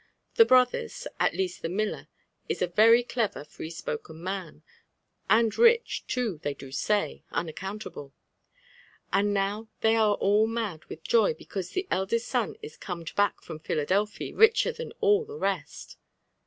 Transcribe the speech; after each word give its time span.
The 0.33 0.45
bro 0.45 0.65
thers^ 0.65 1.05
at 1.19 1.35
least 1.35 1.61
the 1.61 1.69
miller, 1.69 2.07
is 2.49 2.63
a 2.63 2.67
very 2.67 3.03
clever 3.03 3.45
free 3.45 3.69
spoken 3.69 4.23
man, 4.23 4.63
and 5.29 5.55
rich 5.55 6.07
too« 6.07 6.39
they 6.41 6.55
do 6.55 6.71
say» 6.71 7.23
unaccountable: 7.29 8.11
and 9.13 9.31
new 9.31 9.69
they 9.81 9.95
are 9.95 10.15
all 10.15 10.47
mad 10.47 10.81
wkh 10.89 11.03
joy 11.03 11.33
because 11.35 11.73
the 11.73 11.87
eldest 11.91 12.27
son 12.27 12.55
is 12.63 12.77
corned 12.77 13.13
back 13.13 13.43
from 13.43 13.59
Philadelphy 13.59 14.33
richer 14.33 14.71
than 14.71 14.91
all 15.01 15.23
the 15.23 15.37
rest. 15.37 15.97